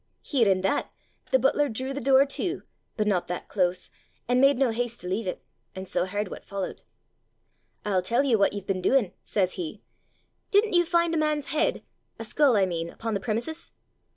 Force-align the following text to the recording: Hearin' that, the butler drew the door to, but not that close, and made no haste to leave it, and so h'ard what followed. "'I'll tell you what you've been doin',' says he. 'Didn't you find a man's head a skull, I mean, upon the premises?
Hearin' 0.23 0.61
that, 0.61 0.91
the 1.29 1.37
butler 1.37 1.69
drew 1.69 1.93
the 1.93 2.01
door 2.01 2.25
to, 2.25 2.63
but 2.97 3.05
not 3.05 3.27
that 3.27 3.47
close, 3.47 3.91
and 4.27 4.41
made 4.41 4.57
no 4.57 4.71
haste 4.71 4.99
to 5.01 5.07
leave 5.07 5.27
it, 5.27 5.43
and 5.75 5.87
so 5.87 6.07
h'ard 6.07 6.27
what 6.27 6.43
followed. 6.43 6.81
"'I'll 7.85 8.01
tell 8.01 8.23
you 8.23 8.39
what 8.39 8.53
you've 8.53 8.65
been 8.65 8.81
doin',' 8.81 9.13
says 9.25 9.53
he. 9.53 9.83
'Didn't 10.49 10.73
you 10.73 10.85
find 10.85 11.13
a 11.13 11.17
man's 11.19 11.49
head 11.49 11.83
a 12.17 12.23
skull, 12.23 12.55
I 12.57 12.65
mean, 12.65 12.89
upon 12.89 13.13
the 13.13 13.19
premises? 13.19 13.73